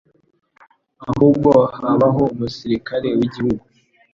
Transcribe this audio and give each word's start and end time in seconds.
ahubwo 1.09 1.51
habaho 1.79 2.21
umusirikare 2.33 3.07
w'igihugu, 3.17 3.63